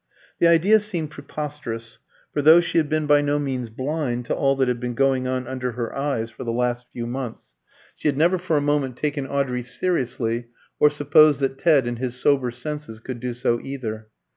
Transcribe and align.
The 0.39 0.47
idea 0.47 0.79
seemed 0.79 1.11
preposterous; 1.11 1.99
for 2.33 2.41
though 2.41 2.59
she 2.59 2.79
had 2.79 2.89
been 2.89 3.05
by 3.05 3.21
no 3.21 3.37
means 3.37 3.69
blind 3.69 4.25
to 4.25 4.33
all 4.35 4.55
that 4.55 4.67
had 4.67 4.79
been 4.79 4.95
going 4.95 5.27
on 5.27 5.45
under 5.47 5.73
her 5.73 5.95
eyes 5.95 6.31
for 6.31 6.43
the 6.43 6.51
last 6.51 6.87
few 6.91 7.05
months, 7.05 7.53
she 7.93 8.07
had 8.07 8.17
never 8.17 8.39
for 8.39 8.57
a 8.57 8.61
moment 8.61 8.97
taken 8.97 9.27
Audrey 9.27 9.61
seriously, 9.61 10.47
or 10.79 10.89
supposed 10.89 11.39
that 11.41 11.59
Ted 11.59 11.85
in 11.85 11.97
his 11.97 12.15
sober 12.15 12.49
senses 12.49 12.99
could 12.99 13.19
do 13.19 13.35
so 13.35 13.59
either. 13.61 14.07